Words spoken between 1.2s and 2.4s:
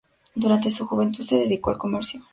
se dedicó al comercio.